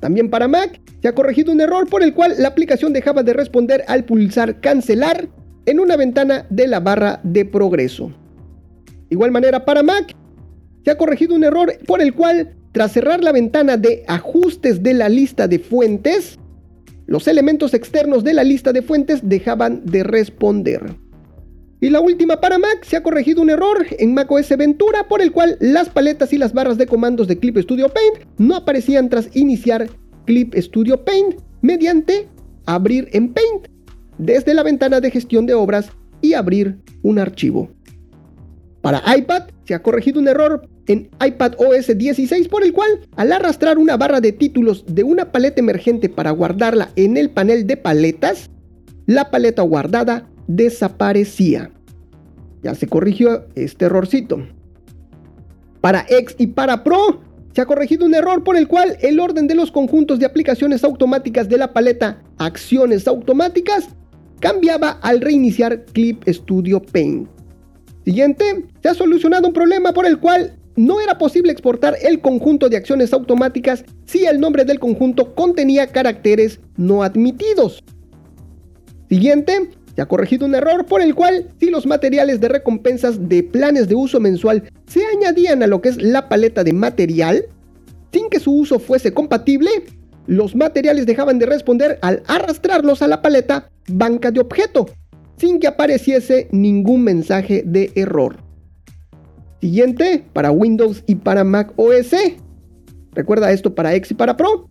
También 0.01 0.31
para 0.31 0.49
Mac 0.49 0.81
se 1.03 1.09
ha 1.09 1.15
corregido 1.15 1.53
un 1.53 1.61
error 1.61 1.87
por 1.87 2.03
el 2.03 2.15
cual 2.15 2.33
la 2.39 2.49
aplicación 2.49 2.95
dejaba 2.95 3.23
de 3.23 3.35
responder 3.35 3.85
al 3.89 4.07
pulsar 4.07 4.59
cancelar 4.63 5.29
en 5.67 5.81
una 5.81 5.97
ventana 5.97 6.47
de 6.49 6.67
la 6.67 6.81
barra 6.81 7.21
de 7.25 7.45
progreso. 7.45 8.11
Igual 9.11 9.31
manera 9.31 9.65
para 9.65 9.83
Mac 9.83 10.15
se 10.85 10.91
ha 10.91 10.99
corregido 10.99 11.35
un 11.35 11.45
error 11.45 11.73
por 11.87 12.01
el 12.01 12.15
cual 12.15 12.55
tras 12.73 12.93
cerrar 12.93 13.23
la 13.23 13.33
ventana 13.33 13.77
de 13.77 14.05
ajustes 14.07 14.83
de 14.83 14.95
la 14.95 15.09
lista 15.09 15.49
de 15.49 15.59
fuentes, 15.59 16.39
los 17.07 17.27
elementos 17.27 17.75
externos 17.75 18.23
de 18.25 18.35
la 18.35 18.45
lista 18.45 18.73
de 18.73 18.83
fuentes 18.83 19.21
dejaban 19.23 19.85
de 19.85 20.03
responder. 20.03 20.83
Y 21.81 21.91
la 21.91 22.01
última 22.01 22.41
para 22.41 22.59
Mac, 22.59 22.85
se 22.85 22.97
ha 22.97 23.03
corregido 23.03 23.41
un 23.41 23.51
error 23.51 23.87
en 23.99 24.13
macOS 24.13 24.57
Ventura 24.57 25.07
por 25.09 25.23
el 25.23 25.33
cual 25.33 25.57
las 25.61 25.89
paletas 25.89 26.33
y 26.33 26.39
las 26.39 26.53
barras 26.53 26.77
de 26.77 26.87
comandos 26.87 27.29
de 27.29 27.39
Clip 27.39 27.57
Studio 27.59 27.89
Paint 27.89 28.29
no 28.37 28.57
aparecían 28.57 29.09
tras 29.09 29.35
iniciar 29.37 29.89
Clip 30.27 30.55
Studio 30.57 31.05
Paint 31.05 31.37
mediante 31.63 32.29
abrir 32.67 33.09
en 33.13 33.33
Paint 33.33 33.69
desde 34.19 34.55
la 34.55 34.65
ventana 34.65 35.01
de 35.01 35.11
gestión 35.11 35.47
de 35.47 35.55
obras 35.55 35.91
y 36.21 36.35
abrir 36.35 36.79
un 37.03 37.19
archivo. 37.19 37.71
Para 38.89 39.19
iPad 39.19 39.43
se 39.67 39.75
ha 39.75 39.83
corregido 39.83 40.19
un 40.19 40.29
error 40.29 40.67
en 40.87 41.11
iPad 41.23 41.57
OS 41.59 41.99
16 41.99 42.49
por 42.49 42.65
el 42.65 42.73
cual 42.73 42.89
al 43.17 43.33
arrastrar 43.33 43.77
una 43.77 43.99
barra 43.99 44.23
de 44.23 44.33
títulos 44.33 44.83
de 44.87 45.03
una 45.03 45.31
paleta 45.31 45.61
emergente 45.61 46.09
para 46.09 46.31
guardarla 46.31 46.89
en 46.97 47.19
el 47.19 47.29
panel 47.29 47.67
de 47.67 47.77
paletas, 47.77 48.49
la 49.05 49.31
paleta 49.31 49.61
guardada 49.61 50.27
desaparecía. 50.47 51.71
Ya 52.63 52.75
se 52.75 52.87
corrigió 52.87 53.45
este 53.57 53.85
errorcito. 53.85 54.39
Para 55.83 56.07
X 56.09 56.37
y 56.39 56.47
para 56.47 56.83
Pro 56.83 57.21
se 57.53 57.61
ha 57.61 57.67
corregido 57.67 58.07
un 58.07 58.15
error 58.15 58.43
por 58.43 58.57
el 58.57 58.69
cual 58.69 58.97
el 59.03 59.21
orden 59.21 59.49
de 59.49 59.55
los 59.55 59.71
conjuntos 59.71 60.19
de 60.19 60.25
aplicaciones 60.25 60.83
automáticas 60.83 61.47
de 61.51 61.59
la 61.59 61.75
paleta 61.75 62.23
Acciones 62.39 63.07
automáticas 63.07 63.91
cambiaba 64.41 64.93
al 65.03 65.21
reiniciar 65.21 65.85
Clip 65.93 66.27
Studio 66.27 66.81
Paint. 66.81 67.38
Siguiente, 68.09 68.65
se 68.83 68.89
ha 68.89 68.95
solucionado 68.95 69.49
un 69.49 69.53
problema 69.53 69.93
por 69.93 70.07
el 70.07 70.19
cual 70.19 70.55
no 70.77 70.99
era 70.99 71.19
posible 71.19 71.53
exportar 71.53 71.95
el 72.01 72.23
conjunto 72.23 72.71
de 72.71 72.79
acciones 72.79 73.13
automáticas 73.13 73.85
si 74.07 74.25
el 74.25 74.41
nombre 74.41 74.65
del 74.65 74.79
conjunto 74.79 75.35
contenía 75.35 75.89
caracteres 75.89 76.59
no 76.79 77.03
admitidos. 77.03 77.85
Siguiente, 79.11 79.73
se 79.95 80.01
ha 80.01 80.07
corregido 80.07 80.47
un 80.47 80.55
error 80.55 80.87
por 80.87 81.03
el 81.03 81.15
cual 81.15 81.49
si 81.61 81.69
los 81.69 81.85
materiales 81.85 82.41
de 82.41 82.49
recompensas 82.49 83.29
de 83.29 83.43
planes 83.43 83.89
de 83.89 83.97
uso 83.97 84.21
mensual 84.21 84.71
se 84.87 85.05
añadían 85.15 85.63
a 85.63 85.67
lo 85.67 85.83
que 85.83 85.91
es 85.91 86.01
la 86.01 86.31
paleta 86.31 86.65
de 86.65 86.73
material, 86.73 87.45
sin 88.11 88.31
que 88.31 88.41
su 88.41 88.53
uso 88.53 88.79
fuese 88.79 89.13
compatible, 89.13 89.69
los 90.27 90.57
materiales 90.57 91.05
dejaban 91.05 91.39
de 91.39 91.45
responder 91.45 91.99
al 92.01 92.23
arrastrarlos 92.27 93.03
a 93.03 93.09
la 93.09 93.21
paleta 93.21 93.69
banca 93.87 94.31
de 94.31 94.41
objeto, 94.41 94.87
sin 95.39 95.59
que 95.59 95.67
apareciese 95.67 96.49
ningún 96.51 97.05
mensaje 97.05 97.63
de 97.65 97.93
error. 97.95 98.37
Siguiente, 99.61 100.25
para 100.33 100.51
Windows 100.51 101.03
y 101.07 101.17
para 101.17 101.45
Mac 101.45 101.73
OS. 101.77 102.15
Recuerda 103.13 103.51
esto 103.51 103.75
para 103.75 103.95
X 103.95 104.13
y 104.13 104.15
para 104.15 104.37
Pro. 104.37 104.69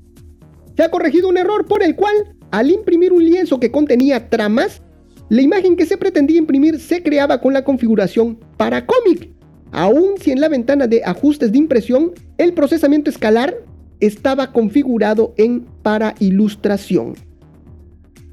Se 0.76 0.84
ha 0.84 0.92
corregido 0.92 1.28
un 1.28 1.38
error 1.38 1.66
por 1.66 1.84
el 1.84 1.96
cual, 1.96 2.16
al 2.52 2.72
imprimir 2.72 3.12
un 3.12 3.26
lienzo 3.26 3.60
que 3.60 3.72
contenía 3.72 4.30
tramas, 4.30 4.82
la 5.30 5.42
imagen 5.42 5.76
que 5.76 5.86
se 5.86 5.98
pretendía 5.98 6.38
imprimir 6.38 6.80
se 6.80 7.04
creaba 7.04 7.42
con 7.42 7.54
la 7.54 7.66
configuración 7.66 8.40
para 8.56 8.86
cómic, 8.86 9.30
aun 9.72 10.18
si 10.20 10.32
en 10.32 10.40
la 10.40 10.48
ventana 10.48 10.88
de 10.88 11.04
ajustes 11.04 11.52
de 11.52 11.58
impresión 11.58 12.14
el 12.38 12.54
procesamiento 12.54 13.10
escalar 13.10 13.56
estaba 14.00 14.54
configurado 14.54 15.34
en 15.38 15.66
para 15.82 16.16
ilustración. 16.20 17.16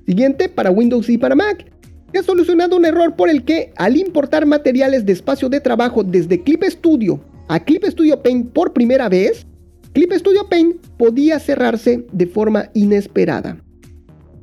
Siguiente, 0.07 0.49
para 0.49 0.71
Windows 0.71 1.09
y 1.09 1.19
para 1.19 1.35
Mac, 1.35 1.74
he 2.15 2.23
solucionado 2.23 2.77
un 2.77 2.85
error 2.85 3.17
por 3.17 3.29
el 3.29 3.45
que 3.45 3.73
al 3.77 3.97
importar 3.97 4.47
materiales 4.47 5.05
de 5.05 5.13
espacio 5.13 5.49
de 5.49 5.61
trabajo 5.61 6.05
desde 6.05 6.43
Clip 6.43 6.63
Studio 6.65 7.21
a 7.49 7.61
Clip 7.61 7.85
Studio 7.85 8.23
Paint 8.23 8.53
por 8.53 8.73
primera 8.73 9.09
vez, 9.09 9.47
Clip 9.93 10.13
Studio 10.13 10.49
Paint 10.49 10.77
podía 10.97 11.39
cerrarse 11.39 12.07
de 12.13 12.27
forma 12.27 12.71
inesperada. 12.73 13.59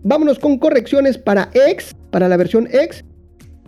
Vámonos 0.04 0.38
con 0.38 0.58
correcciones 0.58 1.18
para 1.18 1.50
X, 1.54 1.96
para 2.10 2.28
la 2.28 2.38
versión 2.38 2.68
X. 2.72 3.04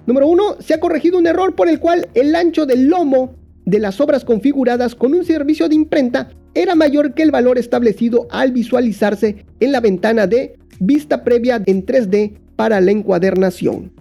Número 0.06 0.28
1, 0.28 0.58
se 0.60 0.74
ha 0.74 0.80
corregido 0.80 1.18
un 1.18 1.28
error 1.28 1.56
por 1.56 1.70
el 1.70 1.80
cual 1.80 2.10
el 2.14 2.36
ancho 2.36 2.66
del 2.66 2.88
lomo 2.88 3.36
de 3.66 3.80
las 3.80 4.02
obras 4.02 4.26
configuradas 4.26 4.96
con 4.96 5.14
un 5.14 5.24
servicio 5.24 5.70
de 5.70 5.76
imprenta 5.76 6.30
era 6.54 6.76
mayor 6.76 7.14
que 7.14 7.24
el 7.24 7.32
valor 7.32 7.58
establecido 7.58 8.28
al 8.30 8.52
visualizarse 8.52 9.46
en 9.60 9.72
la 9.72 9.80
ventana 9.80 10.28
de 10.28 10.58
vista 10.80 11.24
previa 11.24 11.62
en 11.66 11.86
3D 11.86 12.43
para 12.56 12.82
la 12.82 12.92
encuadernación. 12.92 13.92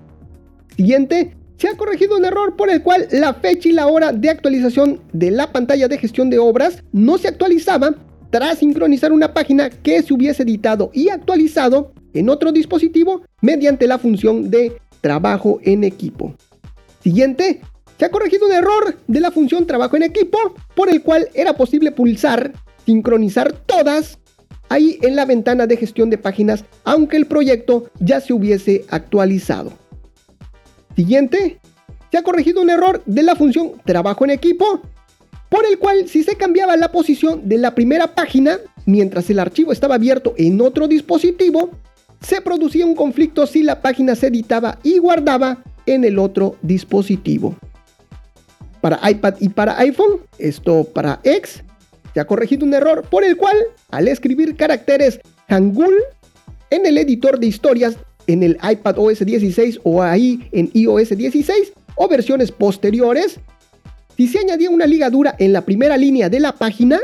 Siguiente, 0.76 1.36
se 1.56 1.68
ha 1.68 1.76
corregido 1.76 2.16
un 2.16 2.24
error 2.24 2.56
por 2.56 2.70
el 2.70 2.82
cual 2.82 3.06
la 3.12 3.34
fecha 3.34 3.68
y 3.68 3.72
la 3.72 3.86
hora 3.86 4.12
de 4.12 4.30
actualización 4.30 5.00
de 5.12 5.30
la 5.30 5.52
pantalla 5.52 5.88
de 5.88 5.98
gestión 5.98 6.28
de 6.30 6.38
obras 6.38 6.82
no 6.92 7.18
se 7.18 7.28
actualizaba 7.28 7.94
tras 8.30 8.58
sincronizar 8.58 9.12
una 9.12 9.34
página 9.34 9.70
que 9.70 10.02
se 10.02 10.14
hubiese 10.14 10.42
editado 10.42 10.90
y 10.92 11.10
actualizado 11.10 11.92
en 12.14 12.28
otro 12.28 12.50
dispositivo 12.50 13.22
mediante 13.42 13.86
la 13.86 13.98
función 13.98 14.50
de 14.50 14.72
trabajo 15.00 15.60
en 15.62 15.84
equipo. 15.84 16.34
Siguiente, 17.00 17.60
se 17.98 18.04
ha 18.06 18.10
corregido 18.10 18.46
un 18.46 18.52
error 18.52 18.96
de 19.06 19.20
la 19.20 19.30
función 19.30 19.66
trabajo 19.66 19.96
en 19.96 20.02
equipo 20.04 20.38
por 20.74 20.88
el 20.88 21.02
cual 21.02 21.28
era 21.34 21.56
posible 21.56 21.92
pulsar 21.92 22.52
sincronizar 22.84 23.52
todas 23.52 24.18
ahí 24.72 24.98
en 25.02 25.16
la 25.16 25.26
ventana 25.26 25.66
de 25.66 25.76
gestión 25.76 26.08
de 26.08 26.18
páginas, 26.18 26.64
aunque 26.84 27.16
el 27.16 27.26
proyecto 27.26 27.90
ya 28.00 28.20
se 28.20 28.32
hubiese 28.32 28.84
actualizado. 28.88 29.72
Siguiente, 30.96 31.60
se 32.10 32.18
ha 32.18 32.22
corregido 32.22 32.62
un 32.62 32.70
error 32.70 33.02
de 33.04 33.22
la 33.22 33.36
función 33.36 33.72
trabajo 33.84 34.24
en 34.24 34.30
equipo, 34.30 34.80
por 35.48 35.66
el 35.66 35.78
cual 35.78 36.08
si 36.08 36.22
se 36.22 36.36
cambiaba 36.36 36.76
la 36.76 36.90
posición 36.90 37.48
de 37.48 37.58
la 37.58 37.74
primera 37.74 38.14
página 38.14 38.58
mientras 38.86 39.28
el 39.28 39.38
archivo 39.38 39.72
estaba 39.72 39.96
abierto 39.96 40.34
en 40.38 40.60
otro 40.60 40.88
dispositivo, 40.88 41.70
se 42.20 42.40
producía 42.40 42.86
un 42.86 42.94
conflicto 42.94 43.46
si 43.46 43.62
la 43.62 43.82
página 43.82 44.14
se 44.14 44.28
editaba 44.28 44.78
y 44.82 44.98
guardaba 44.98 45.62
en 45.86 46.04
el 46.04 46.18
otro 46.18 46.56
dispositivo. 46.62 47.56
para 48.80 48.98
iPad 49.08 49.34
y 49.38 49.48
para 49.48 49.78
iPhone, 49.78 50.20
esto 50.38 50.84
para 50.84 51.20
X, 51.22 51.62
se 52.14 52.20
ha 52.20 52.26
corregido 52.26 52.64
un 52.64 52.74
error 52.74 53.04
por 53.08 53.24
el 53.24 53.36
cual 53.36 53.56
al 53.90 54.08
escribir 54.08 54.56
caracteres 54.56 55.20
Hangul 55.48 55.94
en 56.70 56.86
el 56.86 56.98
editor 56.98 57.38
de 57.38 57.46
historias 57.46 57.96
en 58.26 58.42
el 58.42 58.58
iPad 58.62 58.98
OS 58.98 59.24
16 59.24 59.80
o 59.82 60.02
ahí 60.02 60.48
en 60.52 60.70
iOS 60.74 61.10
16 61.10 61.72
o 61.96 62.08
versiones 62.08 62.52
posteriores, 62.52 63.40
si 64.16 64.28
se 64.28 64.38
añadía 64.38 64.70
una 64.70 64.86
ligadura 64.86 65.34
en 65.38 65.52
la 65.52 65.62
primera 65.62 65.96
línea 65.96 66.28
de 66.28 66.40
la 66.40 66.52
página, 66.52 67.00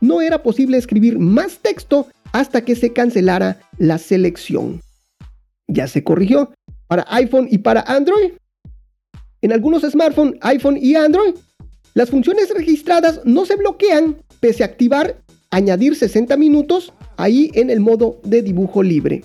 no 0.00 0.20
era 0.20 0.42
posible 0.42 0.78
escribir 0.78 1.18
más 1.18 1.58
texto 1.58 2.06
hasta 2.32 2.64
que 2.64 2.74
se 2.74 2.92
cancelara 2.92 3.60
la 3.78 3.98
selección. 3.98 4.80
Ya 5.68 5.86
se 5.86 6.02
corrigió 6.02 6.52
para 6.86 7.06
iPhone 7.08 7.48
y 7.50 7.58
para 7.58 7.82
Android. 7.82 8.32
En 9.42 9.52
algunos 9.52 9.82
smartphones, 9.82 10.38
iPhone 10.40 10.78
y 10.80 10.94
Android, 10.94 11.34
las 11.94 12.10
funciones 12.10 12.50
registradas 12.50 13.20
no 13.24 13.44
se 13.44 13.56
bloquean 13.56 14.16
pese 14.42 14.64
a 14.64 14.66
activar 14.66 15.14
añadir 15.52 15.94
60 15.94 16.36
minutos 16.36 16.92
ahí 17.16 17.52
en 17.54 17.70
el 17.70 17.78
modo 17.78 18.18
de 18.24 18.42
dibujo 18.42 18.82
libre. 18.82 19.22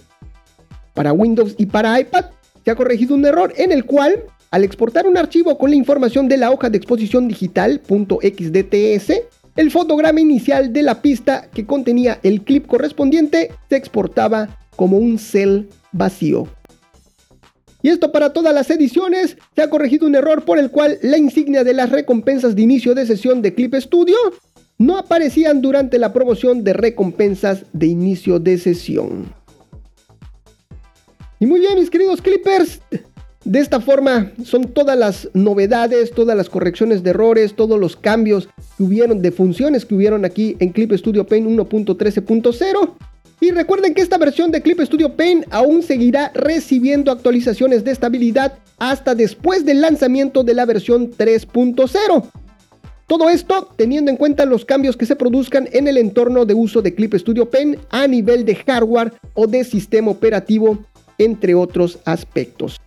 Para 0.94 1.12
Windows 1.12 1.56
y 1.58 1.66
para 1.66 2.00
iPad 2.00 2.26
se 2.64 2.70
ha 2.70 2.76
corregido 2.76 3.16
un 3.16 3.26
error 3.26 3.52
en 3.58 3.72
el 3.72 3.86
cual 3.86 4.24
al 4.52 4.64
exportar 4.64 5.08
un 5.08 5.18
archivo 5.18 5.58
con 5.58 5.72
la 5.72 5.76
información 5.76 6.28
de 6.28 6.38
la 6.38 6.52
hoja 6.52 6.70
de 6.70 6.78
exposición 6.78 7.28
digital 7.28 7.82
.xdts, 7.88 9.14
el 9.56 9.72
fotograma 9.72 10.22
inicial 10.22 10.72
de 10.72 10.84
la 10.84 11.02
pista 11.02 11.50
que 11.52 11.66
contenía 11.66 12.20
el 12.22 12.44
clip 12.44 12.68
correspondiente 12.68 13.50
se 13.70 13.76
exportaba 13.76 14.60
como 14.76 14.98
un 14.98 15.18
cel 15.18 15.68
vacío. 15.92 16.48
Y 17.82 17.90
esto 17.90 18.12
para 18.12 18.34
todas 18.34 18.54
las 18.54 18.70
ediciones, 18.70 19.38
se 19.56 19.62
ha 19.62 19.70
corregido 19.70 20.08
un 20.08 20.16
error 20.16 20.44
por 20.46 20.60
el 20.60 20.72
cual 20.72 21.00
la 21.02 21.18
insignia 21.18 21.64
de 21.64 21.74
las 21.74 21.90
recompensas 21.90 22.56
de 22.56 22.62
inicio 22.62 22.94
de 22.94 23.06
sesión 23.06 23.42
de 23.42 23.54
Clip 23.54 23.74
Studio 23.76 24.18
no 24.78 24.98
aparecían 24.98 25.62
durante 25.62 25.98
la 25.98 26.14
promoción 26.14 26.64
de 26.64 26.74
recompensas 26.74 27.64
de 27.74 27.88
inicio 27.88 28.40
de 28.40 28.58
sesión. 28.58 29.34
Y 31.40 31.46
muy 31.46 31.60
bien, 31.60 31.76
mis 31.80 31.90
queridos 31.90 32.22
Clippers, 32.22 32.82
de 33.44 33.60
esta 33.60 33.80
forma 33.80 34.32
son 34.44 34.66
todas 34.66 34.98
las 34.98 35.30
novedades, 35.34 36.12
todas 36.12 36.36
las 36.36 36.50
correcciones 36.50 37.04
de 37.04 37.12
errores, 37.12 37.56
todos 37.56 37.80
los 37.80 37.96
cambios 37.96 38.50
que 38.78 38.84
hubieron 38.84 39.22
de 39.22 39.32
funciones 39.32 39.86
que 39.86 39.96
hubieron 39.96 40.26
aquí 40.26 40.58
en 40.60 40.72
Clip 40.72 40.92
Studio 40.94 41.26
Paint 41.26 41.48
1.13.0. 41.48 42.94
Y 43.40 43.52
recuerden 43.52 43.94
que 43.94 44.02
esta 44.02 44.18
versión 44.18 44.52
de 44.52 44.64
Clip 44.64 44.82
Studio 44.82 45.16
Paint 45.16 45.46
aún 45.52 45.84
seguirá 45.84 46.32
recibiendo 46.34 47.12
actualizaciones 47.12 47.84
de 47.84 47.92
estabilidad 47.92 48.58
hasta 48.80 49.14
después 49.14 49.64
del 49.64 49.82
lanzamiento 49.82 50.44
de 50.44 50.56
la 50.56 50.66
versión 50.66 51.12
3.0. 51.12 52.32
Todo 53.08 53.30
esto 53.30 53.70
teniendo 53.78 54.12
en 54.12 54.18
cuenta 54.18 54.46
los 54.46 54.66
cambios 54.66 54.98
que 54.98 55.06
se 55.06 55.16
produzcan 55.16 55.70
en 55.72 55.88
el 55.88 55.98
entorno 55.98 56.46
de 56.46 56.54
uso 56.54 56.82
de 56.82 56.94
Clip 56.94 57.14
Studio 57.14 57.50
Paint 57.50 57.78
a 57.90 58.06
nivel 58.06 58.44
de 58.44 58.54
hardware 58.56 59.14
o 59.34 59.48
de 59.48 59.64
sistema 59.64 60.12
operativo, 60.12 60.80
entre 61.18 61.56
otros 61.56 62.00
aspectos. 62.04 62.82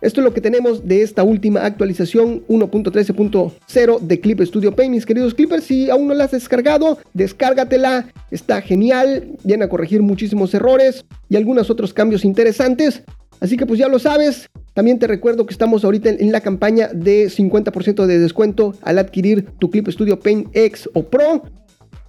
Esto 0.00 0.20
es 0.20 0.24
lo 0.24 0.34
que 0.34 0.40
tenemos 0.40 0.88
de 0.88 1.02
esta 1.02 1.22
última 1.22 1.64
actualización 1.64 2.44
1.13.0 2.48 4.00
de 4.00 4.20
Clip 4.20 4.40
Studio 4.40 4.74
Paint, 4.74 4.92
mis 4.92 5.06
queridos 5.06 5.34
Clippers. 5.34 5.62
Si 5.62 5.88
aún 5.88 6.08
no 6.08 6.14
la 6.14 6.24
has 6.24 6.32
descargado, 6.32 6.98
descárgatela. 7.14 8.08
Está 8.32 8.62
genial, 8.62 9.36
viene 9.44 9.66
a 9.66 9.68
corregir 9.68 10.02
muchísimos 10.02 10.52
errores 10.52 11.04
y 11.28 11.36
algunos 11.36 11.70
otros 11.70 11.94
cambios 11.94 12.24
interesantes. 12.24 13.04
Así 13.38 13.56
que 13.56 13.66
pues 13.66 13.78
ya 13.78 13.86
lo 13.86 14.00
sabes. 14.00 14.49
También 14.74 14.98
te 14.98 15.06
recuerdo 15.06 15.46
que 15.46 15.52
estamos 15.52 15.84
ahorita 15.84 16.10
en 16.10 16.32
la 16.32 16.40
campaña 16.40 16.88
de 16.88 17.26
50% 17.26 18.06
de 18.06 18.18
descuento 18.18 18.74
al 18.82 18.98
adquirir 18.98 19.46
tu 19.58 19.70
Clip 19.70 19.88
Studio 19.88 20.20
Paint 20.20 20.48
X 20.54 20.88
o 20.94 21.02
Pro. 21.02 21.42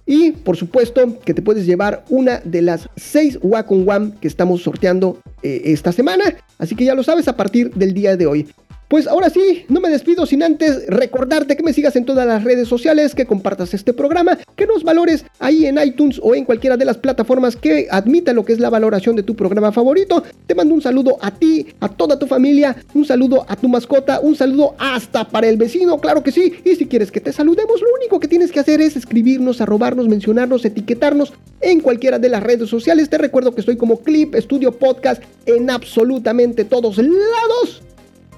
Y 0.06 0.32
por 0.32 0.56
supuesto 0.56 1.20
que 1.24 1.34
te 1.34 1.42
puedes 1.42 1.64
llevar 1.64 2.04
una 2.08 2.40
de 2.40 2.62
las 2.62 2.88
6 2.96 3.38
Wacom 3.42 3.88
One 3.88 4.12
que 4.20 4.28
estamos 4.28 4.62
sorteando 4.62 5.18
eh, 5.42 5.62
esta 5.66 5.92
semana. 5.92 6.24
Así 6.58 6.74
que 6.74 6.84
ya 6.84 6.94
lo 6.94 7.02
sabes 7.02 7.28
a 7.28 7.36
partir 7.36 7.72
del 7.74 7.94
día 7.94 8.16
de 8.16 8.26
hoy. 8.26 8.48
Pues 8.92 9.06
ahora 9.06 9.30
sí, 9.30 9.64
no 9.70 9.80
me 9.80 9.88
despido 9.88 10.26
sin 10.26 10.42
antes 10.42 10.86
recordarte 10.86 11.56
que 11.56 11.62
me 11.62 11.72
sigas 11.72 11.96
en 11.96 12.04
todas 12.04 12.26
las 12.26 12.44
redes 12.44 12.68
sociales, 12.68 13.14
que 13.14 13.24
compartas 13.24 13.72
este 13.72 13.94
programa, 13.94 14.36
que 14.54 14.66
nos 14.66 14.84
valores 14.84 15.24
ahí 15.38 15.64
en 15.64 15.82
iTunes 15.82 16.20
o 16.22 16.34
en 16.34 16.44
cualquiera 16.44 16.76
de 16.76 16.84
las 16.84 16.98
plataformas 16.98 17.56
que 17.56 17.88
admita 17.90 18.34
lo 18.34 18.44
que 18.44 18.52
es 18.52 18.60
la 18.60 18.68
valoración 18.68 19.16
de 19.16 19.22
tu 19.22 19.34
programa 19.34 19.72
favorito. 19.72 20.22
Te 20.46 20.54
mando 20.54 20.74
un 20.74 20.82
saludo 20.82 21.16
a 21.22 21.30
ti, 21.30 21.68
a 21.80 21.88
toda 21.88 22.18
tu 22.18 22.26
familia, 22.26 22.76
un 22.92 23.06
saludo 23.06 23.46
a 23.48 23.56
tu 23.56 23.66
mascota, 23.66 24.20
un 24.20 24.36
saludo 24.36 24.74
hasta 24.76 25.26
para 25.26 25.48
el 25.48 25.56
vecino, 25.56 25.98
claro 25.98 26.22
que 26.22 26.30
sí. 26.30 26.52
Y 26.62 26.74
si 26.74 26.84
quieres 26.84 27.10
que 27.10 27.22
te 27.22 27.32
saludemos, 27.32 27.80
lo 27.80 27.94
único 27.98 28.20
que 28.20 28.28
tienes 28.28 28.52
que 28.52 28.60
hacer 28.60 28.82
es 28.82 28.94
escribirnos, 28.94 29.62
arrobarnos, 29.62 30.06
mencionarnos, 30.06 30.66
etiquetarnos 30.66 31.32
en 31.62 31.80
cualquiera 31.80 32.18
de 32.18 32.28
las 32.28 32.42
redes 32.42 32.68
sociales. 32.68 33.08
Te 33.08 33.16
recuerdo 33.16 33.54
que 33.54 33.60
estoy 33.60 33.78
como 33.78 34.00
Clip 34.00 34.34
Studio 34.34 34.70
Podcast 34.70 35.22
en 35.46 35.70
absolutamente 35.70 36.66
todos 36.66 36.98
lados. 36.98 37.80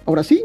Ahora 0.06 0.22
sí, 0.22 0.42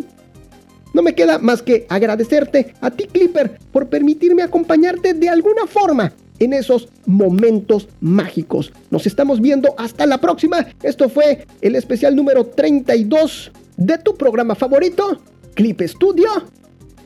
no 0.93 1.01
me 1.01 1.13
queda 1.13 1.37
más 1.37 1.61
que 1.61 1.85
agradecerte 1.89 2.73
a 2.81 2.91
ti 2.91 3.05
Clipper 3.05 3.59
por 3.71 3.89
permitirme 3.89 4.43
acompañarte 4.43 5.13
de 5.13 5.29
alguna 5.29 5.67
forma 5.67 6.13
en 6.39 6.53
esos 6.53 6.87
momentos 7.05 7.87
mágicos. 7.99 8.71
Nos 8.89 9.05
estamos 9.05 9.41
viendo 9.41 9.75
hasta 9.77 10.05
la 10.05 10.19
próxima. 10.19 10.65
Esto 10.81 11.09
fue 11.09 11.45
el 11.61 11.75
especial 11.75 12.15
número 12.15 12.45
32 12.45 13.51
de 13.77 13.97
tu 13.97 14.15
programa 14.15 14.55
favorito, 14.55 15.21
Clip 15.53 15.81
Studio 15.81 16.29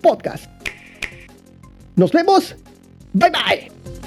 Podcast. 0.01 0.45
Nos 1.95 2.11
vemos. 2.11 2.55
Bye 3.13 3.29
bye. 3.31 4.02